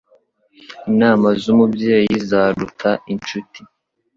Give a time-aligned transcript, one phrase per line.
[0.91, 3.59] Inama z'umubyeyi zaruta inshuti